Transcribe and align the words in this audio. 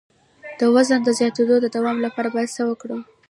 د 0.59 0.61
وزن 0.75 0.99
د 1.05 1.09
زیاتیدو 1.19 1.55
د 1.61 1.65
دوام 1.75 1.97
لپاره 2.05 2.27
باید 2.35 2.53
څه 2.57 2.63
وکړم؟ 2.69 3.01